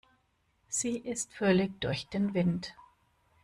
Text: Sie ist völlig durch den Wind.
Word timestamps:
Sie 0.67 0.97
ist 0.97 1.31
völlig 1.31 1.79
durch 1.79 2.07
den 2.07 2.33
Wind. 2.33 2.73